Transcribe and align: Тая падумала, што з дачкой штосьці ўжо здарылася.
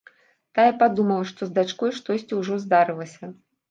Тая 0.59 0.73
падумала, 0.85 1.29
што 1.33 1.41
з 1.51 1.55
дачкой 1.61 1.95
штосьці 2.01 2.43
ўжо 2.43 2.53
здарылася. 2.69 3.37